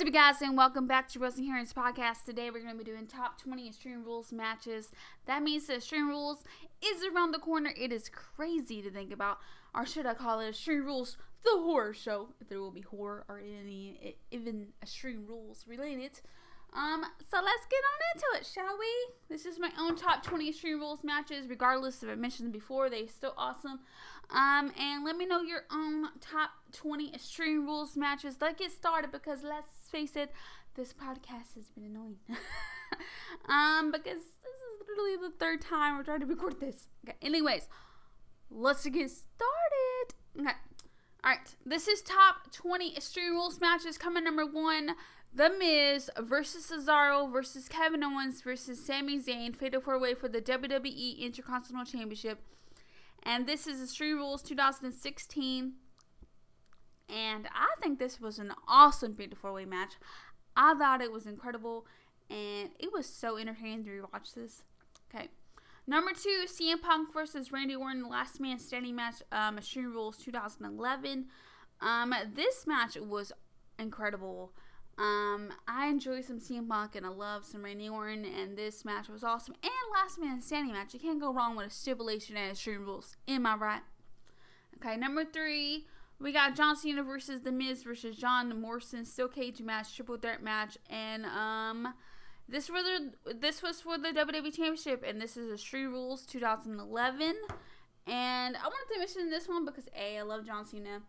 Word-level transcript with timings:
What's 0.00 0.08
up, 0.08 0.14
you 0.14 0.18
guys, 0.18 0.40
and 0.40 0.56
welcome 0.56 0.86
back 0.86 1.10
to 1.10 1.18
Wrestling 1.18 1.44
Hearings 1.44 1.74
Podcast. 1.74 2.24
Today, 2.24 2.48
we're 2.48 2.62
going 2.62 2.72
to 2.72 2.82
be 2.82 2.90
doing 2.90 3.06
top 3.06 3.38
20 3.38 3.68
Extreme 3.68 4.02
Rules 4.02 4.32
matches. 4.32 4.90
That 5.26 5.42
means 5.42 5.66
that 5.66 5.76
Extreme 5.76 6.08
Rules 6.08 6.42
is 6.82 7.04
around 7.04 7.32
the 7.32 7.38
corner. 7.38 7.74
It 7.78 7.92
is 7.92 8.08
crazy 8.08 8.80
to 8.80 8.90
think 8.90 9.12
about, 9.12 9.40
or 9.74 9.84
should 9.84 10.06
I 10.06 10.14
call 10.14 10.40
it 10.40 10.48
Extreme 10.48 10.86
Rules, 10.86 11.18
the 11.44 11.50
horror 11.52 11.92
show, 11.92 12.30
if 12.40 12.48
there 12.48 12.60
will 12.60 12.70
be 12.70 12.80
horror 12.80 13.26
or 13.28 13.40
any 13.40 14.16
even 14.30 14.68
Extreme 14.80 15.26
Rules 15.28 15.66
related. 15.68 16.22
Um, 16.72 17.04
so 17.28 17.38
let's 17.42 17.66
get 17.68 17.80
on 17.82 18.00
into 18.14 18.40
it, 18.40 18.46
shall 18.46 18.78
we? 18.78 18.86
This 19.28 19.44
is 19.44 19.58
my 19.58 19.70
own 19.78 19.96
top 19.96 20.22
20 20.22 20.48
Extreme 20.48 20.78
Rules 20.78 21.02
matches, 21.02 21.48
regardless 21.48 22.02
of 22.02 22.08
I 22.08 22.14
mentioned 22.14 22.52
before, 22.52 22.88
they're 22.88 23.08
still 23.08 23.34
awesome. 23.36 23.80
Um, 24.30 24.72
and 24.78 25.04
let 25.04 25.16
me 25.16 25.26
know 25.26 25.40
your 25.40 25.62
own 25.72 26.06
top 26.20 26.50
20 26.72 27.12
Extreme 27.12 27.66
Rules 27.66 27.96
matches. 27.96 28.36
Let's 28.40 28.58
get 28.58 28.70
started 28.70 29.10
because 29.10 29.42
let's 29.42 29.72
face 29.90 30.14
it, 30.14 30.30
this 30.76 30.92
podcast 30.92 31.56
has 31.56 31.70
been 31.74 31.84
annoying. 31.84 32.18
um, 33.48 33.90
because 33.90 34.18
this 34.18 34.24
is 34.24 34.88
literally 34.88 35.28
the 35.28 35.34
third 35.38 35.60
time 35.60 35.96
we're 35.96 36.04
trying 36.04 36.20
to 36.20 36.26
record 36.26 36.60
this. 36.60 36.86
Okay, 37.04 37.16
anyways, 37.20 37.66
let's 38.48 38.84
get 38.86 39.10
started. 39.10 40.14
Okay. 40.38 40.56
Alright, 41.22 41.54
this 41.66 41.86
is 41.86 42.00
top 42.00 42.50
20 42.52 42.96
Extreme 42.96 43.32
Rules 43.32 43.60
matches. 43.60 43.98
Coming 43.98 44.24
number 44.24 44.46
one, 44.46 44.94
The 45.32 45.50
Miz 45.58 46.10
versus 46.18 46.70
Cesaro 46.70 47.30
versus 47.30 47.68
Kevin 47.68 48.02
Owens 48.02 48.40
versus 48.40 48.84
Sami 48.84 49.20
Zayn. 49.20 49.54
Fatal 49.54 49.80
4 49.80 49.98
Way 49.98 50.14
for 50.14 50.28
the 50.28 50.40
WWE 50.42 51.18
Intercontinental 51.20 51.90
Championship. 51.90 52.40
And 53.22 53.46
this 53.46 53.68
is 53.68 53.80
Extreme 53.80 54.16
Rules 54.16 54.42
2016. 54.42 55.74
And 57.08 57.46
I 57.54 57.66
think 57.80 57.98
this 57.98 58.20
was 58.20 58.40
an 58.40 58.52
awesome 58.66 59.14
Fatal 59.14 59.38
4 59.40 59.52
Way 59.52 59.64
match. 59.66 59.92
I 60.56 60.74
thought 60.74 61.00
it 61.00 61.12
was 61.12 61.26
incredible. 61.26 61.86
And 62.28 62.70
it 62.80 62.92
was 62.92 63.06
so 63.06 63.36
entertaining 63.36 63.84
to 63.84 63.90
rewatch 63.90 64.34
this. 64.34 64.64
Okay. 65.14 65.28
Number 65.86 66.10
two, 66.12 66.44
CM 66.46 66.82
Punk 66.82 67.12
versus 67.12 67.52
Randy 67.52 67.76
Orton, 67.76 68.08
last 68.08 68.40
man 68.40 68.58
standing 68.58 68.96
match, 68.96 69.22
um, 69.32 69.58
Extreme 69.58 69.92
Rules 69.92 70.16
2011. 70.18 71.26
Um, 71.80 72.14
this 72.34 72.66
match 72.66 72.96
was 72.96 73.32
incredible. 73.78 74.52
Um, 75.00 75.50
I 75.66 75.86
enjoy 75.86 76.20
some 76.20 76.40
CM 76.40 76.68
Punk 76.68 76.94
and 76.94 77.06
I 77.06 77.08
love 77.08 77.46
some 77.46 77.64
Randy 77.64 77.88
Orton, 77.88 78.26
and 78.26 78.56
this 78.56 78.84
match 78.84 79.08
was 79.08 79.24
awesome. 79.24 79.54
And 79.62 79.72
last 79.94 80.20
man 80.20 80.42
standing 80.42 80.74
match, 80.74 80.92
you 80.92 81.00
can't 81.00 81.18
go 81.18 81.32
wrong 81.32 81.56
with 81.56 81.68
a 81.68 81.70
stipulation 81.70 82.36
and 82.36 82.50
Extreme 82.50 82.84
Rules. 82.84 83.16
Am 83.26 83.46
I 83.46 83.54
right? 83.54 83.80
Okay, 84.76 84.98
number 84.98 85.24
three, 85.24 85.86
we 86.20 86.32
got 86.32 86.54
John 86.54 86.76
Cena 86.76 87.02
versus 87.02 87.40
The 87.40 87.50
Miz 87.50 87.82
versus 87.82 88.14
John 88.14 88.60
Morrison, 88.60 89.06
steel 89.06 89.28
cage 89.28 89.62
match, 89.62 89.96
triple 89.96 90.18
threat 90.18 90.42
match, 90.42 90.76
and 90.88 91.24
um. 91.24 91.94
This 92.46 92.68
was 92.68 92.82
the, 92.82 93.32
this 93.32 93.62
was 93.62 93.80
for 93.80 93.96
the 93.96 94.08
WWE 94.08 94.52
Championship, 94.52 95.04
and 95.06 95.22
this 95.22 95.36
is 95.36 95.52
Extreme 95.52 95.92
Rules 95.92 96.26
2011. 96.26 97.36
And 98.08 98.56
I 98.56 98.62
wanted 98.64 98.92
to 98.92 98.98
mention 98.98 99.30
this 99.30 99.46
one 99.46 99.64
because 99.64 99.84
a 99.96 100.18
I 100.18 100.22
love 100.22 100.44
John 100.44 100.66
Cena, 100.66 101.00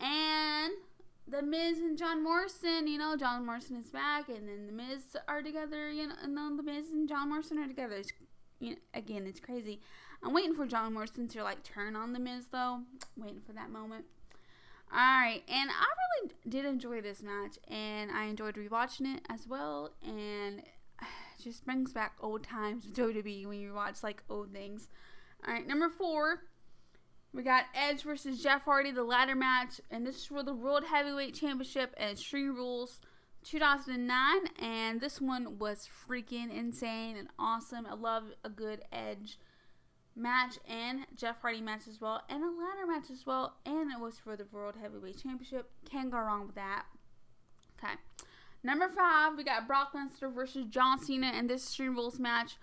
and 0.00 0.72
the 1.30 1.42
Miz 1.42 1.78
and 1.78 1.96
John 1.96 2.22
Morrison. 2.22 2.86
You 2.86 2.98
know, 2.98 3.16
John 3.16 3.46
Morrison 3.46 3.76
is 3.76 3.90
back, 3.90 4.28
and 4.28 4.48
then 4.48 4.66
the 4.66 4.72
Miz 4.72 5.16
are 5.28 5.42
together. 5.42 5.90
You 5.90 6.08
know, 6.08 6.14
and 6.22 6.36
then 6.36 6.56
the 6.56 6.62
Miz 6.62 6.90
and 6.90 7.08
John 7.08 7.28
Morrison 7.28 7.58
are 7.58 7.68
together. 7.68 7.96
It's, 7.96 8.12
you 8.58 8.70
know, 8.70 8.76
again, 8.94 9.26
it's 9.26 9.40
crazy. 9.40 9.80
I'm 10.22 10.34
waiting 10.34 10.54
for 10.54 10.66
John 10.66 10.94
Morrison 10.94 11.28
to 11.28 11.42
like 11.42 11.62
turn 11.62 11.96
on 11.96 12.12
the 12.12 12.18
Miz 12.18 12.46
though. 12.50 12.80
waiting 13.16 13.40
for 13.46 13.52
that 13.52 13.70
moment. 13.70 14.04
All 14.92 14.98
right, 14.98 15.42
and 15.48 15.70
I 15.70 15.86
really 16.20 16.32
did 16.48 16.64
enjoy 16.64 17.00
this 17.00 17.22
match, 17.22 17.58
and 17.68 18.10
I 18.10 18.24
enjoyed 18.24 18.56
rewatching 18.56 19.16
it 19.16 19.24
as 19.30 19.46
well, 19.46 19.92
and 20.04 20.58
it 21.00 21.42
just 21.42 21.64
brings 21.64 21.92
back 21.92 22.14
old 22.20 22.42
times 22.42 22.86
WWE 22.86 23.46
when 23.46 23.60
you 23.60 23.72
watch 23.72 24.02
like 24.02 24.24
old 24.28 24.52
things. 24.52 24.88
All 25.46 25.54
right, 25.54 25.66
number 25.66 25.88
four, 25.88 26.42
we 27.32 27.42
got 27.42 27.64
Edge 27.74 28.02
versus 28.02 28.42
Jeff 28.42 28.62
Hardy, 28.64 28.90
the 28.90 29.04
ladder 29.04 29.36
match, 29.36 29.80
and 29.90 30.06
this 30.06 30.16
is 30.16 30.26
for 30.26 30.42
the 30.42 30.54
World 30.54 30.84
Heavyweight 30.84 31.34
Championship 31.34 31.94
and 31.96 32.10
Extreme 32.10 32.56
Rules 32.56 33.00
2009, 33.44 34.40
and 34.58 35.00
this 35.00 35.20
one 35.20 35.58
was 35.58 35.88
freaking 36.08 36.52
insane 36.52 37.16
and 37.16 37.28
awesome. 37.38 37.86
I 37.86 37.94
love 37.94 38.24
a 38.44 38.48
good 38.48 38.82
Edge 38.92 39.38
match 40.16 40.58
and 40.68 41.06
Jeff 41.14 41.40
Hardy 41.40 41.60
match 41.60 41.82
as 41.88 42.00
well, 42.00 42.22
and 42.28 42.42
a 42.42 42.46
ladder 42.46 42.86
match 42.86 43.10
as 43.10 43.24
well, 43.24 43.54
and 43.64 43.92
it 43.92 44.00
was 44.00 44.18
for 44.18 44.36
the 44.36 44.46
World 44.50 44.74
Heavyweight 44.80 45.22
Championship. 45.22 45.70
Can't 45.88 46.10
go 46.10 46.18
wrong 46.18 46.46
with 46.46 46.56
that. 46.56 46.84
Okay. 47.82 47.94
Number 48.62 48.88
five, 48.88 49.36
we 49.36 49.44
got 49.44 49.66
Brock 49.66 49.92
Lesnar 49.94 50.34
versus 50.34 50.66
John 50.68 50.98
Cena 50.98 51.28
and 51.28 51.48
this 51.48 51.64
Extreme 51.64 51.94
Rules 51.94 52.18
match. 52.18 52.56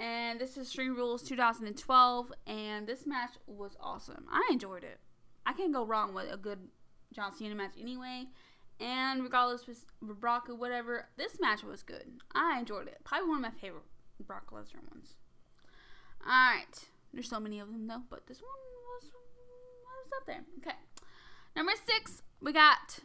And 0.00 0.40
this 0.40 0.52
is 0.52 0.66
Extreme 0.66 0.96
Rules 0.96 1.22
2012, 1.22 2.32
and 2.46 2.86
this 2.86 3.06
match 3.06 3.34
was 3.46 3.76
awesome. 3.80 4.26
I 4.30 4.48
enjoyed 4.50 4.82
it. 4.82 4.98
I 5.46 5.52
can't 5.52 5.72
go 5.72 5.86
wrong 5.86 6.14
with 6.14 6.32
a 6.32 6.36
good 6.36 6.58
John 7.12 7.32
Cena 7.32 7.54
match 7.54 7.74
anyway. 7.80 8.26
And 8.80 9.22
regardless 9.22 9.66
with 9.66 9.84
Brock 10.02 10.48
or 10.48 10.56
whatever, 10.56 11.08
this 11.16 11.38
match 11.40 11.62
was 11.62 11.82
good. 11.82 12.04
I 12.34 12.58
enjoyed 12.58 12.88
it. 12.88 12.98
Probably 13.04 13.28
one 13.28 13.44
of 13.44 13.52
my 13.52 13.60
favorite 13.60 13.84
Brock 14.26 14.50
Lesnar 14.50 14.82
ones. 14.90 15.14
Alright. 16.22 16.86
There's 17.12 17.28
so 17.28 17.38
many 17.38 17.60
of 17.60 17.70
them 17.70 17.86
though, 17.86 18.02
but 18.10 18.26
this 18.26 18.42
one 18.42 18.50
was, 18.98 19.04
was 19.04 20.12
up 20.20 20.26
there. 20.26 20.44
Okay. 20.58 20.76
Number 21.54 21.72
six, 21.86 22.22
we 22.40 22.52
got 22.52 22.98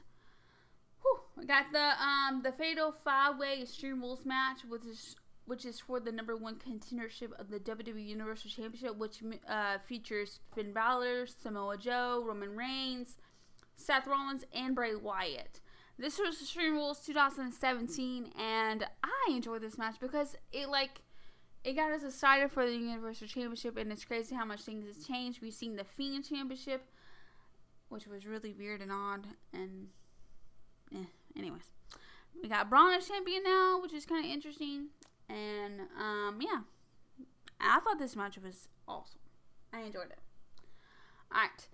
whew, 1.01 1.19
we 1.37 1.45
got 1.45 1.71
the 1.71 1.93
um 2.03 2.41
the 2.41 2.51
fatal 2.51 2.95
five 3.03 3.37
way 3.37 3.61
extreme 3.61 4.01
rules 4.01 4.25
match, 4.25 4.61
which 4.67 4.85
is 4.85 5.15
which 5.49 5.65
is 5.65 5.79
for 5.79 5.99
the 5.99 6.11
number 6.11 6.37
one 6.37 6.55
contendership 6.55 7.31
of 7.39 7.49
the 7.49 7.59
WWE 7.59 8.05
Universal 8.05 8.51
Championship, 8.51 8.95
which 8.97 9.23
uh, 9.49 9.79
features 9.79 10.41
Finn 10.53 10.73
Balor, 10.73 11.25
Samoa 11.25 11.75
Joe, 11.75 12.23
Roman 12.23 12.55
Reigns, 12.55 13.17
Seth 13.75 14.05
Rollins, 14.05 14.45
and 14.53 14.75
Bray 14.75 14.93
Wyatt. 14.93 15.59
This 15.97 16.19
was 16.19 16.39
Extreme 16.39 16.73
Rules 16.75 16.99
2017, 16.99 18.31
and 18.39 18.85
I 19.03 19.31
enjoyed 19.31 19.63
this 19.63 19.75
match 19.75 19.95
because 19.99 20.35
it 20.51 20.69
like 20.69 21.01
it 21.63 21.73
got 21.73 21.91
us 21.93 22.03
excited 22.03 22.51
for 22.51 22.67
the 22.67 22.75
Universal 22.75 23.27
Championship, 23.27 23.75
and 23.75 23.91
it's 23.91 24.05
crazy 24.05 24.35
how 24.35 24.45
much 24.45 24.61
things 24.61 24.85
has 24.85 25.03
changed. 25.03 25.41
We've 25.41 25.51
seen 25.51 25.77
the 25.77 25.83
Fiend 25.83 26.29
Championship, 26.29 26.85
which 27.89 28.05
was 28.05 28.27
really 28.27 28.53
weird 28.53 28.81
and 28.81 28.91
odd, 28.91 29.25
and 29.51 29.87
eh, 30.93 31.05
anyways, 31.35 31.71
we 32.39 32.49
got 32.49 32.69
Braun 32.69 32.93
as 32.93 33.07
champion 33.07 33.41
now, 33.43 33.81
which 33.81 33.93
is 33.93 34.05
kind 34.05 34.23
of 34.23 34.31
interesting, 34.31 34.89
and 35.29 35.81
um, 35.99 36.39
yeah, 36.41 36.61
I 37.59 37.79
thought 37.79 37.99
this 37.99 38.15
match 38.15 38.37
was 38.37 38.67
awesome. 38.87 39.19
I 39.73 39.81
enjoyed 39.81 40.09
it. 40.09 40.19
All 41.31 41.41
right. 41.41 41.67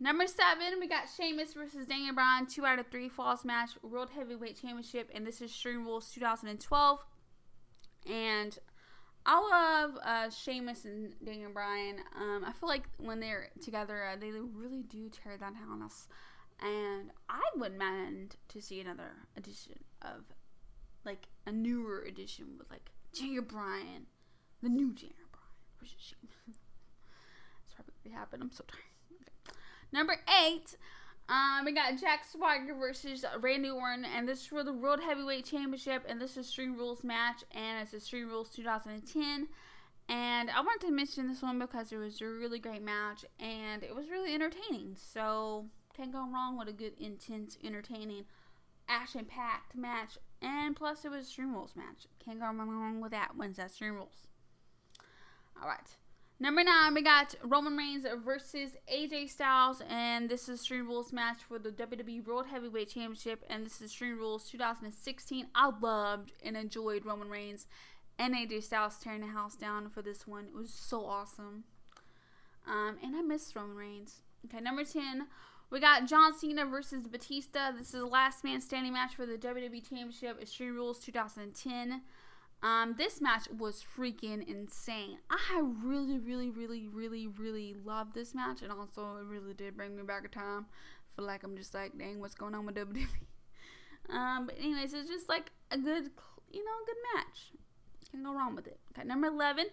Number 0.00 0.26
seven, 0.26 0.80
we 0.80 0.88
got 0.88 1.04
Sheamus 1.16 1.54
versus 1.54 1.86
Daniel 1.86 2.14
Bryan, 2.14 2.46
two 2.46 2.66
out 2.66 2.78
of 2.78 2.88
three 2.88 3.08
falls 3.08 3.44
match, 3.44 3.70
World 3.82 4.10
Heavyweight 4.14 4.60
Championship, 4.60 5.10
and 5.14 5.26
this 5.26 5.36
is 5.36 5.50
Extreme 5.50 5.84
Rules 5.84 6.10
2012. 6.10 6.98
And 8.10 8.58
I 9.24 9.40
love 9.40 9.98
uh, 10.04 10.30
Sheamus 10.30 10.84
and 10.84 11.14
Daniel 11.24 11.52
Bryan. 11.52 11.96
Um, 12.20 12.44
I 12.46 12.52
feel 12.52 12.68
like 12.68 12.88
when 12.98 13.20
they're 13.20 13.48
together, 13.62 14.04
uh, 14.12 14.16
they 14.16 14.30
really 14.30 14.82
do 14.82 15.08
tear 15.08 15.38
down 15.38 15.82
us. 15.82 16.08
And 16.60 17.10
I 17.28 17.42
wouldn't 17.56 17.78
mind 17.78 18.36
to 18.48 18.60
see 18.60 18.80
another 18.80 19.12
edition 19.36 19.78
of, 20.02 20.24
like, 21.04 21.26
a 21.46 21.52
newer 21.52 22.02
edition 22.02 22.46
with, 22.58 22.70
like, 22.70 22.90
Daniel 23.18 23.44
Bryan, 23.44 24.06
the 24.62 24.68
new 24.68 24.92
Daniel 24.92 25.28
Bryan 25.30 25.78
versus 25.80 25.96
Sheamus. 25.98 26.58
It's 27.64 27.74
probably 27.74 27.94
going 28.04 28.14
to 28.14 28.18
happen. 28.18 28.42
I'm 28.42 28.50
so 28.50 28.64
tired. 28.66 28.82
Okay. 29.22 29.58
Number 29.92 30.16
eight, 30.42 30.76
um, 31.28 31.64
we 31.64 31.72
got 31.72 31.98
Jack 31.98 32.24
Swagger 32.30 32.74
versus 32.74 33.24
Randy 33.40 33.70
Orton, 33.70 34.04
and 34.04 34.28
this 34.28 34.40
is 34.40 34.46
for 34.46 34.62
the 34.62 34.72
World 34.72 35.00
Heavyweight 35.00 35.46
Championship, 35.46 36.04
and 36.06 36.20
this 36.20 36.32
is 36.32 36.46
Extreme 36.46 36.76
Rules 36.76 37.02
match, 37.02 37.44
and 37.52 37.80
it's 37.82 37.94
Extreme 37.94 38.28
Rules 38.28 38.50
2010. 38.50 39.48
And 40.06 40.50
I 40.50 40.60
wanted 40.60 40.86
to 40.86 40.92
mention 40.92 41.28
this 41.28 41.40
one 41.40 41.58
because 41.58 41.90
it 41.90 41.96
was 41.96 42.20
a 42.20 42.26
really 42.26 42.58
great 42.58 42.82
match, 42.82 43.24
and 43.40 43.82
it 43.82 43.94
was 43.94 44.10
really 44.10 44.34
entertaining. 44.34 44.96
So 44.98 45.66
can't 45.96 46.12
go 46.12 46.28
wrong 46.30 46.58
with 46.58 46.68
a 46.68 46.72
good, 46.72 46.92
intense, 47.00 47.56
entertaining, 47.64 48.24
action-packed 48.86 49.74
match. 49.74 50.18
And 50.44 50.76
plus, 50.76 51.04
it 51.04 51.10
was 51.10 51.26
Stream 51.26 51.54
Rules 51.54 51.74
match. 51.74 52.06
Can't 52.22 52.38
go 52.38 52.46
wrong 52.46 53.00
with 53.00 53.12
that. 53.12 53.32
When's 53.36 53.56
that 53.56 53.70
Stream 53.70 53.94
Rules? 53.94 54.26
All 55.60 55.68
right. 55.68 55.88
Number 56.40 56.64
nine, 56.64 56.94
we 56.94 57.02
got 57.02 57.34
Roman 57.42 57.76
Reigns 57.76 58.04
versus 58.24 58.72
AJ 58.92 59.30
Styles, 59.30 59.80
and 59.88 60.28
this 60.28 60.48
is 60.48 60.60
Stream 60.60 60.86
Rules 60.86 61.12
match 61.12 61.38
for 61.46 61.58
the 61.58 61.70
WWE 61.70 62.26
World 62.26 62.46
Heavyweight 62.48 62.88
Championship, 62.90 63.44
and 63.48 63.64
this 63.64 63.80
is 63.80 63.92
Stream 63.92 64.18
Rules 64.18 64.50
2016. 64.50 65.46
I 65.54 65.70
loved 65.80 66.32
and 66.44 66.56
enjoyed 66.56 67.06
Roman 67.06 67.30
Reigns 67.30 67.66
and 68.18 68.34
AJ 68.34 68.64
Styles 68.64 68.98
tearing 68.98 69.20
the 69.20 69.28
house 69.28 69.54
down 69.54 69.88
for 69.88 70.02
this 70.02 70.26
one. 70.26 70.46
It 70.46 70.54
was 70.54 70.70
so 70.70 71.06
awesome. 71.06 71.64
Um, 72.66 72.96
and 73.02 73.14
I 73.14 73.22
miss 73.22 73.54
Roman 73.54 73.76
Reigns. 73.76 74.22
Okay, 74.44 74.60
number 74.60 74.84
10, 74.84 75.28
We 75.74 75.80
got 75.80 76.06
John 76.06 76.32
Cena 76.32 76.64
versus 76.66 77.08
Batista. 77.08 77.72
This 77.72 77.88
is 77.88 78.00
the 78.00 78.06
last 78.06 78.44
man 78.44 78.60
standing 78.60 78.92
match 78.92 79.16
for 79.16 79.26
the 79.26 79.36
WWE 79.36 79.82
Championship, 79.82 80.40
Extreme 80.40 80.76
Rules 80.76 81.00
2010. 81.00 82.00
Um, 82.62 82.94
this 82.96 83.20
match 83.20 83.48
was 83.58 83.82
freaking 83.82 84.46
insane. 84.46 85.18
I 85.28 85.62
really, 85.82 86.20
really, 86.20 86.48
really, 86.48 86.86
really, 86.86 87.26
really 87.26 87.74
loved 87.84 88.14
this 88.14 88.36
match, 88.36 88.62
and 88.62 88.70
also 88.70 89.16
it 89.16 89.24
really 89.24 89.52
did 89.52 89.76
bring 89.76 89.96
me 89.96 90.04
back 90.04 90.24
a 90.24 90.28
time. 90.28 90.66
I 90.70 91.16
feel 91.16 91.26
like 91.26 91.42
I'm 91.42 91.56
just 91.56 91.74
like, 91.74 91.98
dang, 91.98 92.20
what's 92.20 92.36
going 92.36 92.54
on 92.54 92.66
with 92.66 92.76
WWE? 92.76 93.08
Um, 94.10 94.46
but 94.46 94.56
anyways, 94.56 94.94
it's 94.94 95.10
just 95.10 95.28
like 95.28 95.50
a 95.72 95.76
good, 95.76 96.08
you 96.52 96.64
know, 96.64 96.70
good 96.86 96.96
match. 97.16 97.50
Can't 98.12 98.22
go 98.22 98.32
wrong 98.32 98.54
with 98.54 98.68
it. 98.68 98.78
Okay, 98.96 99.04
number 99.04 99.26
11. 99.26 99.66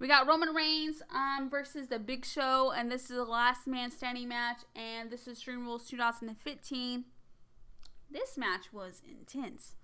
We 0.00 0.08
got 0.08 0.26
Roman 0.26 0.52
Reigns 0.52 1.02
um, 1.14 1.48
versus 1.48 1.86
The 1.86 2.00
Big 2.00 2.24
Show, 2.24 2.72
and 2.76 2.90
this 2.90 3.02
is 3.02 3.16
the 3.16 3.24
last 3.24 3.68
man 3.68 3.92
standing 3.92 4.28
match, 4.28 4.62
and 4.74 5.08
this 5.08 5.28
is 5.28 5.38
Stream 5.38 5.64
Rules 5.64 5.88
2015. 5.88 7.04
This 8.10 8.36
match 8.36 8.72
was 8.72 9.02
intense, 9.08 9.76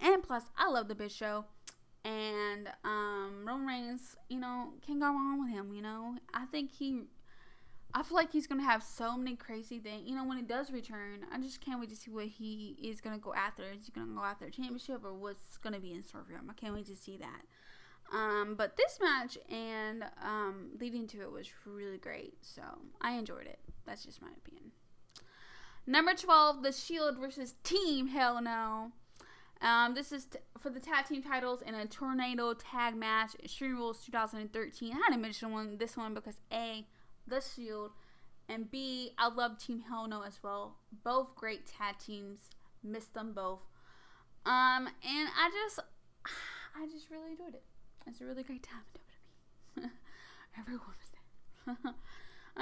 and 0.00 0.24
plus, 0.24 0.44
I 0.56 0.68
love 0.68 0.88
The 0.88 0.96
Big 0.96 1.12
Show, 1.12 1.44
and 2.04 2.68
um, 2.82 3.44
Roman 3.46 3.66
Reigns, 3.66 4.16
you 4.28 4.40
know, 4.40 4.72
can't 4.84 4.98
go 4.98 5.06
wrong 5.06 5.40
with 5.40 5.50
him. 5.50 5.72
You 5.72 5.82
know, 5.82 6.16
I 6.34 6.46
think 6.46 6.72
he, 6.72 7.02
I 7.94 8.02
feel 8.02 8.16
like 8.16 8.32
he's 8.32 8.48
gonna 8.48 8.64
have 8.64 8.82
so 8.82 9.16
many 9.16 9.36
crazy 9.36 9.78
things. 9.78 10.02
You 10.04 10.16
know, 10.16 10.24
when 10.24 10.38
he 10.38 10.42
does 10.42 10.72
return, 10.72 11.24
I 11.32 11.38
just 11.38 11.60
can't 11.60 11.78
wait 11.78 11.90
to 11.90 11.96
see 11.96 12.10
what 12.10 12.26
he 12.26 12.76
is 12.82 13.00
gonna 13.00 13.18
go 13.18 13.32
after. 13.34 13.62
Is 13.62 13.86
he 13.86 13.92
gonna 13.92 14.12
go 14.14 14.24
after 14.24 14.46
a 14.46 14.50
championship, 14.50 15.04
or 15.04 15.14
what's 15.14 15.58
gonna 15.58 15.78
be 15.78 15.92
in 15.92 16.02
store 16.02 16.24
for 16.26 16.32
him? 16.32 16.48
I 16.50 16.54
can't 16.54 16.74
wait 16.74 16.86
to 16.86 16.96
see 16.96 17.16
that. 17.18 17.42
Um, 18.12 18.54
but 18.56 18.76
this 18.76 18.98
match 19.02 19.36
and 19.50 20.04
um, 20.24 20.70
leading 20.80 21.06
to 21.08 21.20
it 21.20 21.30
was 21.30 21.48
really 21.66 21.98
great. 21.98 22.34
So 22.40 22.62
I 23.00 23.12
enjoyed 23.12 23.46
it. 23.46 23.58
That's 23.86 24.04
just 24.04 24.22
my 24.22 24.28
opinion. 24.36 24.72
Number 25.86 26.14
12, 26.14 26.62
The 26.62 26.72
Shield 26.72 27.18
versus 27.18 27.54
Team 27.64 28.08
Hell 28.08 28.42
No. 28.42 28.92
Um, 29.60 29.94
this 29.94 30.12
is 30.12 30.26
t- 30.26 30.38
for 30.60 30.70
the 30.70 30.78
tag 30.78 31.06
team 31.06 31.22
titles 31.22 31.62
in 31.62 31.74
a 31.74 31.86
tornado 31.86 32.54
tag 32.54 32.94
match. 32.94 33.34
Extreme 33.42 33.76
Rules 33.76 34.04
2013. 34.04 34.92
I 34.92 34.96
had 34.96 35.14
to 35.14 35.18
mention 35.18 35.50
one 35.50 35.78
this 35.78 35.96
one 35.96 36.14
because 36.14 36.36
A, 36.52 36.86
The 37.26 37.40
Shield, 37.40 37.90
and 38.48 38.70
B, 38.70 39.12
I 39.18 39.28
love 39.28 39.58
Team 39.58 39.80
Hell 39.88 40.06
No 40.06 40.22
as 40.22 40.38
well. 40.42 40.76
Both 41.04 41.34
great 41.34 41.66
tag 41.66 41.98
teams. 41.98 42.50
Missed 42.84 43.14
them 43.14 43.32
both. 43.32 43.60
Um, 44.46 44.86
and 44.86 45.28
I 45.36 45.50
just, 45.52 45.80
I 46.76 46.86
just 46.86 47.10
really 47.10 47.32
enjoyed 47.32 47.54
it. 47.54 47.64
It's 48.08 48.20
a 48.20 48.24
really 48.24 48.42
great 48.42 48.62
time 48.62 48.80
in 49.76 49.82
WWE. 49.82 49.90
Everyone 50.58 50.86
was 50.86 51.76
there. 51.84 51.94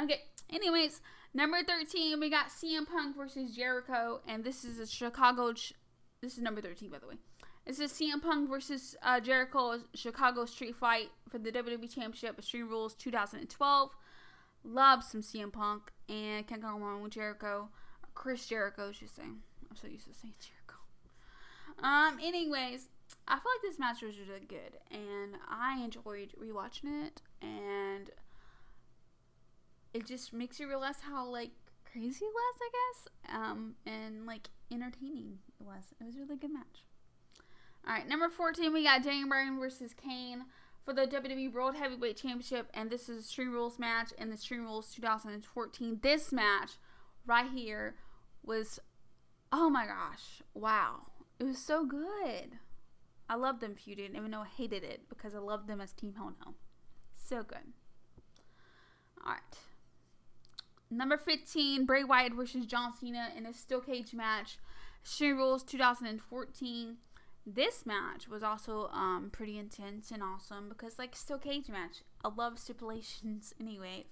okay. 0.04 0.22
Anyways, 0.52 1.00
number 1.34 1.58
thirteen, 1.62 2.18
we 2.20 2.30
got 2.30 2.48
CM 2.48 2.86
Punk 2.86 3.16
versus 3.16 3.54
Jericho, 3.54 4.20
and 4.26 4.44
this 4.44 4.64
is 4.64 4.78
a 4.78 4.86
Chicago. 4.86 5.52
Ch- 5.52 5.74
this 6.20 6.36
is 6.36 6.42
number 6.42 6.60
thirteen, 6.60 6.90
by 6.90 6.98
the 6.98 7.06
way. 7.06 7.16
This 7.66 7.80
is 7.80 7.92
CM 7.92 8.22
Punk 8.22 8.48
versus 8.48 8.96
uh, 9.02 9.20
Jericho 9.20 9.80
Chicago 9.94 10.44
Street 10.44 10.76
Fight 10.76 11.10
for 11.28 11.38
the 11.38 11.50
WWE 11.50 11.92
Championship 11.92 12.38
Extreme 12.38 12.68
Rules 12.68 12.94
2012. 12.94 13.90
Love 14.64 15.02
some 15.02 15.20
CM 15.20 15.52
Punk 15.52 15.90
and 16.08 16.46
can't 16.46 16.62
go 16.62 16.68
wrong 16.68 17.02
with 17.02 17.12
Jericho. 17.12 17.68
Chris 18.14 18.46
Jericho, 18.46 18.92
should 18.92 19.10
say. 19.10 19.22
I'm 19.22 19.76
so 19.80 19.88
used 19.88 20.06
to 20.06 20.14
saying 20.14 20.34
Jericho. 20.40 20.80
Um. 21.82 22.18
Anyways, 22.22 22.88
I 23.28 23.34
feel 23.34 23.52
like 23.54 23.62
this 23.62 23.78
match 23.78 24.02
was 24.02 24.16
really 24.28 24.46
good, 24.46 24.78
and 24.90 25.36
I 25.48 25.82
enjoyed 25.82 26.32
rewatching 26.40 27.06
it, 27.06 27.22
and 27.42 28.10
it 29.92 30.06
just 30.06 30.32
makes 30.32 30.60
you 30.60 30.68
realize 30.68 31.00
how 31.00 31.26
like 31.26 31.50
crazy 31.90 32.24
it 32.24 32.32
was, 32.32 32.56
I 32.62 32.70
guess, 32.72 33.34
um, 33.34 33.74
and 33.84 34.26
like 34.26 34.48
entertaining 34.70 35.38
it 35.60 35.66
was. 35.66 35.94
It 36.00 36.04
was 36.04 36.16
a 36.16 36.20
really 36.20 36.36
good 36.36 36.52
match. 36.52 36.84
All 37.86 37.94
right, 37.94 38.08
number 38.08 38.28
fourteen, 38.28 38.72
we 38.72 38.84
got 38.84 39.02
Daniel 39.02 39.28
Bryan 39.28 39.58
versus 39.58 39.92
Kane 39.94 40.44
for 40.84 40.92
the 40.92 41.06
WWE 41.06 41.52
World 41.52 41.74
Heavyweight 41.74 42.16
Championship, 42.16 42.70
and 42.72 42.90
this 42.90 43.08
is 43.08 43.18
a 43.18 43.26
Stream 43.26 43.52
Rules 43.52 43.76
match 43.76 44.12
in 44.18 44.30
the 44.30 44.36
Stream 44.36 44.64
Rules 44.64 44.92
2014. 44.94 45.98
This 46.00 46.30
match 46.30 46.72
right 47.26 47.50
here 47.52 47.96
was, 48.44 48.78
oh 49.50 49.68
my 49.68 49.84
gosh, 49.84 50.42
wow, 50.54 51.08
it 51.40 51.44
was 51.44 51.58
so 51.58 51.84
good. 51.84 52.58
I 53.28 53.34
loved 53.36 53.60
them 53.60 53.74
feuding, 53.74 54.14
even 54.14 54.30
though 54.30 54.42
I 54.42 54.46
hated 54.46 54.84
it 54.84 55.08
because 55.08 55.34
I 55.34 55.38
loved 55.38 55.68
them 55.68 55.80
as 55.80 55.92
Team 55.92 56.14
Hell 56.16 56.34
No. 56.44 56.54
So 57.14 57.42
good. 57.42 57.72
Alright. 59.24 59.42
Number 60.90 61.16
15, 61.16 61.84
Bray 61.84 62.04
Wyatt 62.04 62.34
versus 62.34 62.66
John 62.66 62.94
Cena 62.94 63.30
in 63.36 63.46
a 63.46 63.52
steel 63.52 63.80
cage 63.80 64.14
match. 64.14 64.58
Extreme 65.02 65.38
Rules 65.38 65.64
2014. 65.64 66.96
This 67.44 67.86
match 67.86 68.28
was 68.28 68.42
also 68.42 68.88
um, 68.92 69.30
pretty 69.32 69.58
intense 69.58 70.10
and 70.10 70.22
awesome 70.22 70.68
because, 70.68 70.98
like, 70.98 71.16
steel 71.16 71.38
cage 71.38 71.68
match. 71.68 72.02
I 72.24 72.28
love 72.28 72.58
stipulations, 72.58 73.54
anyways. 73.60 74.06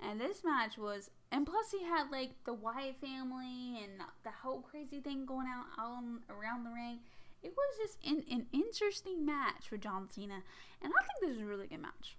And 0.00 0.20
this 0.20 0.42
match 0.44 0.76
was, 0.76 1.10
and 1.32 1.46
plus 1.46 1.70
he 1.70 1.84
had 1.84 2.10
like 2.10 2.32
the 2.44 2.52
Wyatt 2.52 3.00
family 3.00 3.78
and 3.82 4.00
the 4.22 4.30
whole 4.42 4.60
crazy 4.60 5.00
thing 5.00 5.24
going 5.24 5.46
out 5.46 5.66
all 5.78 6.02
around 6.28 6.64
the 6.64 6.70
ring 6.70 6.98
it 7.44 7.52
was 7.54 7.76
just 7.78 7.98
an, 8.04 8.46
interesting 8.52 9.24
match 9.24 9.68
for 9.68 9.76
John 9.76 10.08
Cena, 10.08 10.42
and 10.82 10.92
I 10.92 11.02
think 11.04 11.20
this 11.20 11.36
is 11.36 11.42
a 11.42 11.46
really 11.46 11.66
good 11.66 11.82
match. 11.82 12.16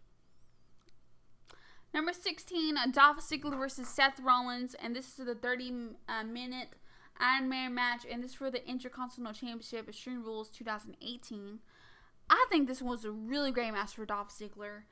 Number 1.93 2.13
16, 2.13 2.75
Dolph 2.91 3.17
Ziggler 3.17 3.57
versus 3.57 3.87
Seth 3.87 4.19
Rollins, 4.19 4.75
and 4.75 4.95
this 4.95 5.17
is 5.17 5.25
the 5.25 5.33
30 5.33 5.95
uh, 6.07 6.23
minute 6.23 6.69
Iron 7.17 7.49
Man 7.49 7.73
match, 7.73 8.05
and 8.09 8.23
this 8.23 8.31
is 8.31 8.37
for 8.37 8.51
the 8.51 8.67
Intercontinental 8.67 9.33
Championship 9.33 9.89
Extreme 9.89 10.23
Rules 10.23 10.49
2018. 10.49 11.59
I 12.29 12.45
think 12.49 12.67
this 12.67 12.81
was 12.81 13.05
a 13.05 13.11
really 13.11 13.51
great 13.51 13.71
match 13.71 13.95
for 13.95 14.05
Dolph 14.05 14.29
Ziggler, 14.29 14.83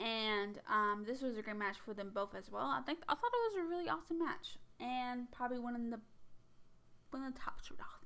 and 0.00 0.60
um, 0.70 1.04
this 1.06 1.20
was 1.20 1.36
a 1.36 1.42
great 1.42 1.56
match 1.56 1.76
for 1.84 1.92
them 1.92 2.10
both 2.14 2.34
as 2.34 2.50
well. 2.50 2.66
I 2.66 2.80
think 2.86 3.00
I 3.08 3.14
thought 3.14 3.30
it 3.32 3.54
was 3.54 3.66
a 3.66 3.68
really 3.68 3.88
awesome 3.88 4.18
match, 4.18 4.56
and 4.80 5.30
probably 5.30 5.58
one 5.58 5.74
of 5.74 5.82
the 5.90 6.00
one 7.10 7.24
of 7.24 7.34
the 7.34 7.40
for 7.40 7.74
Dolph 7.76 8.03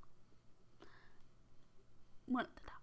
one 2.29 2.45
of 2.45 2.55
the 2.55 2.71
top. 2.71 2.83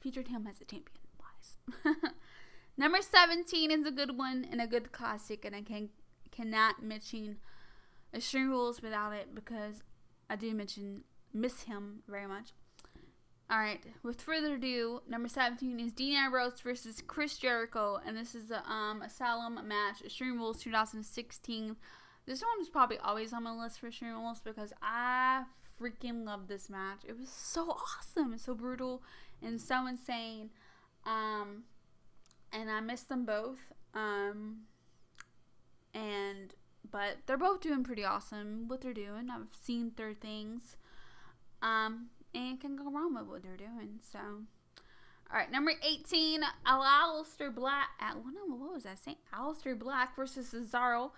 Featured 0.00 0.28
him 0.28 0.46
as 0.48 0.60
a 0.60 0.64
champion. 0.64 0.98
Wise. 1.18 1.94
Number 2.76 2.98
17 3.02 3.70
is 3.70 3.86
a 3.86 3.90
good 3.90 4.16
one 4.16 4.46
and 4.50 4.60
a 4.60 4.66
good 4.66 4.92
classic, 4.92 5.44
and 5.44 5.54
I 5.54 5.62
can 5.62 5.90
cannot 6.30 6.82
mention 6.82 7.36
Extreme 8.14 8.50
Rules 8.50 8.80
without 8.82 9.12
it 9.12 9.34
because 9.34 9.82
I 10.28 10.36
do 10.36 10.54
mention 10.54 11.02
miss 11.32 11.62
him 11.62 12.02
very 12.08 12.26
much. 12.26 12.52
Alright, 13.52 13.82
with 14.04 14.20
further 14.22 14.54
ado, 14.54 15.02
number 15.08 15.28
17 15.28 15.80
is 15.80 15.92
Dean 15.92 16.16
Ambrose 16.16 16.60
versus 16.60 17.02
Chris 17.04 17.36
Jericho, 17.36 18.00
and 18.06 18.16
this 18.16 18.36
is 18.36 18.52
a 18.52 18.64
um, 18.70 19.02
Asylum 19.02 19.54
match, 19.66 20.02
Extreme 20.04 20.38
Rules 20.38 20.62
2016. 20.62 21.74
This 22.26 22.42
one 22.42 22.62
is 22.62 22.68
probably 22.68 22.98
always 22.98 23.32
on 23.32 23.42
my 23.42 23.52
list 23.52 23.80
for 23.80 23.88
Extreme 23.88 24.12
Rules 24.12 24.40
because 24.40 24.72
I 24.80 25.42
freaking 25.80 26.24
loved 26.24 26.48
this 26.48 26.68
match. 26.68 27.00
It 27.08 27.18
was 27.18 27.28
so 27.28 27.70
awesome, 27.70 28.36
so 28.36 28.54
brutal, 28.54 29.02
and 29.42 29.60
so 29.60 29.86
insane. 29.86 30.50
Um, 31.06 31.64
and 32.52 32.70
I 32.70 32.80
miss 32.80 33.02
them 33.02 33.24
both. 33.24 33.58
Um, 33.94 34.62
and 35.94 36.54
but 36.90 37.18
they're 37.26 37.38
both 37.38 37.60
doing 37.60 37.84
pretty 37.84 38.04
awesome 38.04 38.68
what 38.68 38.80
they're 38.80 38.92
doing. 38.92 39.28
I've 39.30 39.54
seen 39.60 39.92
their 39.96 40.14
things. 40.14 40.76
Um, 41.62 42.08
and 42.34 42.60
can 42.60 42.76
go 42.76 42.90
wrong 42.90 43.14
with 43.14 43.26
what 43.26 43.42
they're 43.42 43.56
doing. 43.56 44.00
So, 44.12 44.18
all 44.18 45.38
right, 45.38 45.50
number 45.50 45.72
eighteen, 45.82 46.42
Aleister 46.66 47.54
Black. 47.54 47.88
At, 48.00 48.16
what 48.16 48.74
was 48.74 48.86
I 48.86 48.94
saying? 48.94 49.18
Aleister 49.34 49.78
Black 49.78 50.16
versus 50.16 50.52
Cesaro. 50.52 51.10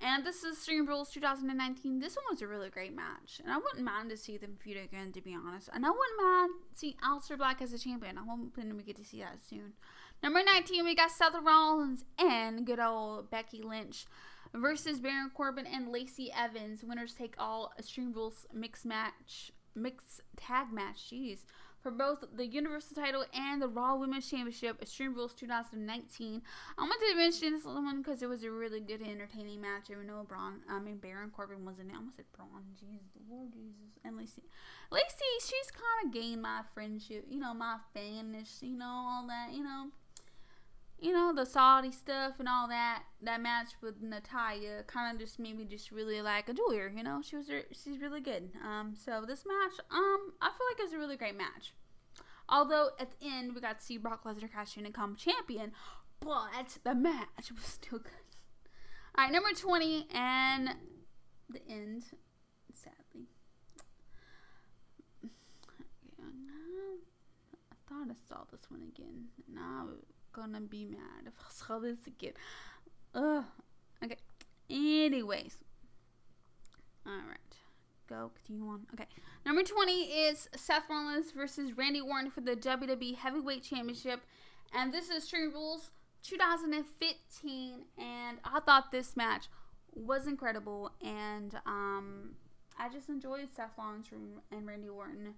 And 0.00 0.26
this 0.26 0.44
is 0.44 0.58
Stream 0.58 0.86
Rules 0.86 1.10
2019. 1.10 2.00
This 2.00 2.16
one 2.16 2.24
was 2.30 2.42
a 2.42 2.46
really 2.46 2.68
great 2.68 2.94
match. 2.94 3.40
And 3.42 3.52
I 3.52 3.56
wouldn't 3.56 3.84
mind 3.84 4.10
to 4.10 4.16
see 4.16 4.36
them 4.36 4.56
feud 4.62 4.76
again, 4.76 5.10
to 5.12 5.22
be 5.22 5.34
honest. 5.34 5.70
And 5.72 5.86
I 5.86 5.88
wouldn't 5.88 6.22
mind 6.22 6.50
seeing 6.74 6.94
Aleister 7.04 7.38
Black 7.38 7.62
as 7.62 7.72
a 7.72 7.78
champion. 7.78 8.18
I'm 8.18 8.26
hoping 8.26 8.76
we 8.76 8.82
get 8.82 8.96
to 8.96 9.04
see 9.04 9.20
that 9.20 9.44
soon. 9.48 9.72
Number 10.22 10.42
19, 10.44 10.84
we 10.84 10.94
got 10.94 11.10
Seth 11.10 11.34
Rollins 11.42 12.04
and 12.18 12.66
good 12.66 12.80
old 12.80 13.30
Becky 13.30 13.62
Lynch 13.62 14.06
versus 14.54 15.00
Baron 15.00 15.30
Corbin 15.34 15.66
and 15.66 15.88
Lacey 15.88 16.30
Evans. 16.36 16.84
Winners 16.84 17.14
take 17.14 17.34
all 17.38 17.72
Stream 17.80 18.12
Rules 18.12 18.46
mixed 18.52 18.84
match, 18.84 19.50
mixed 19.74 20.20
tag 20.36 20.72
match. 20.72 21.10
Jeez 21.10 21.40
for 21.86 21.92
both 21.92 22.24
the 22.34 22.44
Universal 22.44 22.96
title 22.96 23.24
and 23.32 23.62
the 23.62 23.68
Raw 23.68 23.94
Women's 23.94 24.28
Championship, 24.28 24.82
Extreme 24.82 25.14
Rules 25.14 25.32
2019. 25.34 26.42
I 26.76 26.82
wanted 26.82 27.12
to 27.12 27.16
mention 27.16 27.52
this 27.52 27.64
one 27.64 28.02
because 28.02 28.24
it 28.24 28.28
was 28.28 28.42
a 28.42 28.50
really 28.50 28.80
good, 28.80 29.02
entertaining 29.02 29.60
match. 29.60 29.84
Even 29.88 30.08
though 30.08 30.26
Braun, 30.26 30.62
I 30.68 30.80
mean 30.80 30.96
Baron 30.96 31.30
Corbin 31.30 31.64
wasn't. 31.64 31.90
It. 31.90 31.94
I 31.94 31.98
almost 31.98 32.16
said 32.16 32.24
Braun. 32.36 32.48
Jesus, 32.74 33.06
Lord 33.30 33.52
Jesus, 33.52 34.00
and 34.04 34.16
Lacey. 34.16 34.42
Lacey, 34.90 35.32
she's 35.38 35.70
kind 35.70 36.06
of 36.06 36.12
gained 36.12 36.42
my 36.42 36.62
friendship. 36.74 37.24
You 37.30 37.38
know, 37.38 37.54
my 37.54 37.76
fanness. 37.94 38.58
You 38.62 38.76
know, 38.76 39.06
all 39.06 39.26
that. 39.28 39.54
You 39.54 39.62
know. 39.62 39.86
You 40.98 41.12
know, 41.12 41.32
the 41.34 41.44
Saudi 41.44 41.92
stuff 41.92 42.34
and 42.38 42.48
all 42.48 42.68
that, 42.68 43.02
that 43.22 43.42
match 43.42 43.72
with 43.82 44.00
Natalya 44.00 44.82
kind 44.86 45.14
of 45.14 45.20
just 45.20 45.38
made 45.38 45.56
me 45.56 45.64
just 45.64 45.90
really 45.90 46.22
like 46.22 46.48
enjoy 46.48 46.76
her. 46.76 46.92
You 46.94 47.02
know, 47.02 47.20
she 47.22 47.36
was 47.36 47.46
she's 47.72 48.00
really 48.00 48.20
good. 48.20 48.50
Um, 48.64 48.94
so 48.96 49.24
this 49.26 49.44
match, 49.46 49.78
um, 49.90 50.32
I 50.40 50.48
feel 50.48 50.66
like 50.70 50.80
it's 50.80 50.94
a 50.94 50.98
really 50.98 51.16
great 51.16 51.36
match. 51.36 51.74
Although 52.48 52.90
at 52.98 53.10
the 53.10 53.26
end 53.26 53.54
we 53.54 53.60
got 53.60 53.78
to 53.80 53.84
see 53.84 53.98
Brock 53.98 54.24
Lesnar 54.24 54.50
cash 54.50 54.76
in 54.76 54.84
and 54.84 54.94
become 54.94 55.16
champion, 55.16 55.72
but 56.20 56.78
the 56.82 56.94
match 56.94 57.52
was 57.54 57.64
still 57.64 57.98
good. 57.98 58.12
All 59.18 59.24
right, 59.24 59.32
number 59.32 59.50
twenty 59.52 60.06
and 60.12 60.76
the 61.50 61.60
end. 61.68 62.04
Sadly, 62.72 63.26
I 66.22 67.76
thought 67.88 68.08
I 68.10 68.14
saw 68.28 68.44
this 68.50 68.70
one 68.70 68.82
again. 68.82 69.28
Now 69.52 69.88
gonna 70.36 70.60
be 70.60 70.84
mad 70.84 71.26
if 71.26 71.32
I 71.40 71.50
saw 71.50 71.78
this 71.78 71.98
again. 72.06 72.34
Ugh. 73.14 73.44
Okay. 74.04 74.18
Anyways. 74.68 75.56
Alright. 77.06 77.38
Go. 78.08 78.30
Continue 78.34 78.68
on. 78.68 78.86
Okay. 78.92 79.06
Number 79.44 79.62
20 79.62 79.92
is 79.92 80.48
Seth 80.54 80.84
Rollins 80.90 81.32
versus 81.32 81.76
Randy 81.76 82.00
Orton 82.00 82.30
for 82.30 82.42
the 82.42 82.54
WWE 82.56 83.16
Heavyweight 83.16 83.62
Championship. 83.62 84.20
And 84.74 84.92
this 84.92 85.08
is 85.08 85.18
Extreme 85.18 85.52
Rules 85.54 85.90
2015. 86.22 87.84
And 87.98 88.38
I 88.44 88.60
thought 88.60 88.92
this 88.92 89.16
match 89.16 89.46
was 89.94 90.26
incredible. 90.26 90.90
And 91.02 91.54
um, 91.64 92.32
I 92.78 92.88
just 92.90 93.08
enjoyed 93.08 93.48
Seth 93.54 93.72
Rollins 93.78 94.08
and 94.52 94.66
Randy 94.66 94.88
Orton 94.88 95.34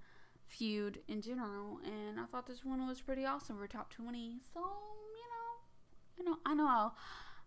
feud 0.48 1.00
in 1.08 1.20
general, 1.22 1.80
and 1.84 2.18
I 2.18 2.24
thought 2.24 2.46
this 2.46 2.64
one 2.64 2.86
was 2.86 3.00
pretty 3.00 3.24
awesome 3.24 3.58
for 3.58 3.66
top 3.66 3.92
20. 3.92 4.38
So, 4.52 4.60
you 4.60 4.64
know, 4.64 6.18
you 6.18 6.24
know, 6.24 6.38
I 6.44 6.54
know 6.54 6.92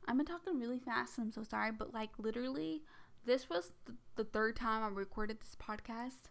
I've 0.07 0.17
been 0.17 0.25
talking 0.25 0.59
really 0.59 0.79
fast, 0.79 1.17
I'm 1.17 1.31
so 1.31 1.43
sorry, 1.43 1.71
but 1.71 1.93
like 1.93 2.11
literally, 2.17 2.83
this 3.25 3.49
was 3.49 3.73
the, 3.85 3.95
the 4.15 4.23
third 4.23 4.55
time 4.55 4.83
I 4.83 4.87
recorded 4.87 5.39
this 5.41 5.55
podcast, 5.55 6.29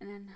and 0.00 0.08
then 0.08 0.28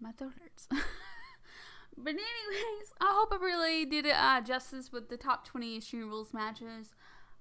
my 0.00 0.12
throat 0.12 0.32
hurts. 0.40 0.68
but 1.96 2.10
anyways, 2.10 2.92
I 3.00 3.12
hope 3.14 3.32
I 3.32 3.42
really 3.42 3.84
did 3.84 4.06
it 4.06 4.14
uh, 4.16 4.40
justice 4.40 4.92
with 4.92 5.08
the 5.08 5.16
top 5.16 5.46
20 5.46 5.76
Extreme 5.76 6.08
Rules 6.08 6.32
matches. 6.32 6.94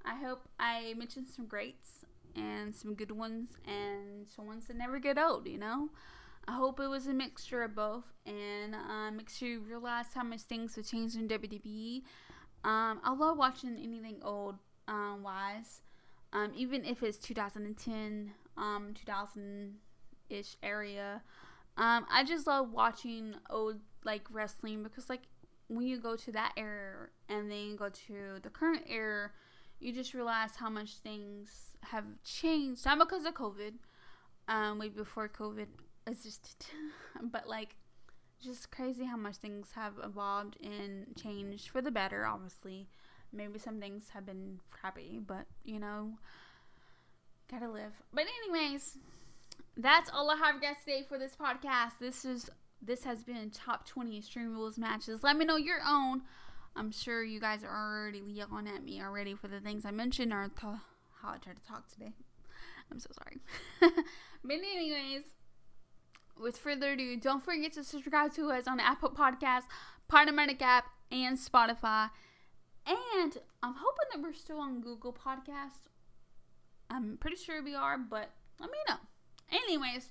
I 0.03 0.15
hope 0.15 0.48
I 0.60 0.93
mentioned 0.98 1.27
some 1.29 1.46
greats 1.46 2.05
and 2.36 2.74
some 2.74 2.96
good 2.96 3.12
ones 3.12 3.50
and 3.67 4.27
some 4.27 4.48
ones 4.48 4.65
that 4.65 4.77
never 4.77 5.00
get 5.00 5.17
old, 5.17 5.48
you 5.48 5.58
know? 5.58 5.89
I 6.48 6.53
hope 6.53 6.79
it 6.79 6.88
was 6.88 7.07
a 7.07 7.13
mixture 7.13 7.63
of 7.63 7.75
both 7.75 8.05
and 8.25 8.75
uh, 8.75 9.12
make 9.12 9.29
sure 9.29 9.48
you 9.48 9.60
realize 9.60 10.07
how 10.13 10.24
much 10.24 10.41
things 10.41 10.75
have 10.75 10.88
changed 10.88 11.15
in 11.15 11.27
WWE. 11.27 12.01
Um, 12.63 13.00
I 13.03 13.13
love 13.13 13.38
watching 13.38 13.77
anything 13.81 14.17
old 14.24 14.55
um, 14.88 15.21
wise, 15.24 15.81
um, 16.33 16.51
even 16.55 16.83
if 16.86 17.03
it's 17.03 17.17
2010, 17.17 18.31
um, 18.57 18.93
2000 18.93 19.75
ish 20.29 20.55
area. 20.63 21.21
Um, 21.77 22.05
I 22.12 22.24
just 22.24 22.48
love 22.48 22.71
watching 22.71 23.36
old 23.50 23.77
like 24.03 24.24
wrestling 24.31 24.83
because 24.83 25.10
like 25.10 25.21
when 25.67 25.88
you 25.88 26.00
go 26.00 26.15
to 26.15 26.31
that 26.31 26.53
era 26.57 27.07
and 27.29 27.50
then 27.50 27.57
you 27.60 27.75
go 27.75 27.89
to 27.89 28.39
the 28.41 28.50
current 28.50 28.83
era, 28.89 29.31
you 29.79 29.93
just 29.93 30.13
realize 30.13 30.55
how 30.57 30.69
much 30.69 30.95
things 30.98 31.77
have 31.81 32.05
changed. 32.24 32.86
Not 32.86 33.00
because 33.00 33.25
of 33.25 33.33
COVID, 33.33 33.74
um, 34.48 34.79
way 34.79 34.89
before 34.89 35.29
COVID 35.29 35.67
it's 36.08 36.24
just 36.24 36.67
but 37.22 37.48
like 37.48 37.75
just 38.43 38.72
crazy 38.72 39.05
how 39.05 39.17
much 39.17 39.36
things 39.36 39.72
have 39.75 39.93
evolved 40.03 40.58
and 40.63 41.05
changed 41.15 41.70
for 41.70 41.81
the 41.81 41.91
better 41.91 42.25
obviously. 42.25 42.88
Maybe 43.34 43.60
some 43.60 43.79
things 43.79 44.10
have 44.13 44.25
been 44.25 44.60
crappy 44.72 45.20
but 45.25 45.46
you 45.63 45.79
know 45.79 46.13
gotta 47.50 47.70
live. 47.70 47.93
But 48.13 48.25
anyways 48.43 48.98
that's 49.77 50.10
all 50.13 50.29
i 50.29 50.36
have 50.36 50.62
guys 50.62 50.75
today 50.84 51.05
for 51.08 51.17
this 51.17 51.36
podcast. 51.36 51.93
This 52.00 52.25
is 52.25 52.50
this 52.81 53.03
has 53.03 53.24
been 53.24 53.51
top 53.51 53.86
20 53.88 54.17
extreme 54.17 54.53
rules 54.53 54.77
matches. 54.77 55.24
Let 55.24 55.38
me 55.38 55.46
know 55.46 55.58
your 55.58 55.79
own. 55.88 56.24
I'm 56.75 56.91
sure 56.91 57.24
you 57.24 57.39
guys 57.39 57.63
are 57.63 58.00
already 58.01 58.24
yelling 58.25 58.67
at 58.67 58.84
me 58.84 59.01
already 59.01 59.36
for 59.36 59.50
the 59.50 59.60
things 59.60 59.86
i 59.86 59.91
mentioned 59.91 60.34
or 60.34 60.48
th- 60.48 60.79
how 61.22 61.29
i 61.29 61.38
tried 61.38 61.58
to 61.58 61.63
talk 61.63 61.88
today. 61.91 62.13
I'm 62.91 63.00
so 63.00 63.10
sorry. 63.13 63.39
But 64.43 64.53
anyways 64.53 65.24
with 66.41 66.57
further 66.57 66.93
ado, 66.93 67.15
don't 67.17 67.43
forget 67.43 67.74
to 67.74 67.83
subscribe 67.83 68.33
to 68.33 68.50
us 68.50 68.67
on 68.67 68.79
Apple 68.79 69.12
Podcasts, 69.12 69.67
Podomatic 70.12 70.62
app, 70.62 70.86
and 71.12 71.38
Spotify. 71.38 72.10
And 72.86 73.38
I'm 73.62 73.75
hoping 73.75 74.07
that 74.12 74.21
we're 74.21 74.33
still 74.33 74.60
on 74.60 74.81
Google 74.81 75.13
Podcasts. 75.13 75.88
I'm 76.89 77.17
pretty 77.17 77.38
sure 77.38 77.63
we 77.63 77.75
are, 77.75 77.98
but 77.98 78.31
let 78.60 78.69
me 78.71 78.77
know. 78.89 78.95
Anyways, 79.51 80.10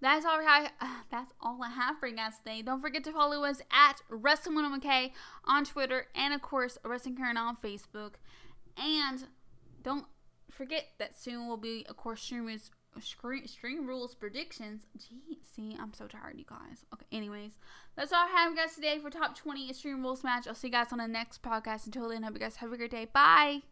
that's 0.00 0.24
all 0.24 0.40
I 0.40 0.70
that's 1.10 1.32
all 1.40 1.62
I 1.62 1.70
have 1.70 1.98
for 1.98 2.06
you 2.06 2.16
guys 2.16 2.38
today. 2.38 2.62
Don't 2.62 2.80
forget 2.80 3.04
to 3.04 3.12
follow 3.12 3.44
us 3.44 3.60
at 3.70 4.02
Wrestling101K 4.10 5.12
on 5.44 5.64
Twitter 5.64 6.06
and 6.14 6.32
of 6.32 6.42
course 6.42 6.78
Wrestling 6.84 7.16
Karen 7.16 7.36
on 7.36 7.56
Facebook. 7.56 8.14
And 8.76 9.24
don't 9.82 10.06
forget 10.50 10.86
that 10.98 11.16
soon 11.16 11.46
will 11.46 11.56
be 11.56 11.84
of 11.88 11.96
course 11.96 12.20
streamers 13.00 13.44
Extreme 13.44 13.86
Rules 13.86 14.14
predictions. 14.14 14.86
Gee, 14.98 15.38
see, 15.42 15.76
I'm 15.80 15.92
so 15.92 16.06
tired, 16.06 16.36
you 16.36 16.44
guys. 16.48 16.84
Okay, 16.92 17.06
anyways, 17.12 17.52
that's 17.96 18.12
all 18.12 18.24
I 18.24 18.28
have, 18.28 18.56
guys, 18.56 18.74
today 18.74 18.98
for 18.98 19.10
top 19.10 19.36
20 19.36 19.70
Extreme 19.70 20.02
Rules 20.02 20.24
match. 20.24 20.46
I'll 20.46 20.54
see 20.54 20.68
you 20.68 20.72
guys 20.72 20.92
on 20.92 20.98
the 20.98 21.08
next 21.08 21.42
podcast. 21.42 21.86
Until 21.86 22.08
then, 22.08 22.22
hope 22.22 22.34
you 22.34 22.40
guys 22.40 22.56
have 22.56 22.72
a 22.72 22.76
great 22.76 22.90
day. 22.90 23.06
Bye. 23.12 23.62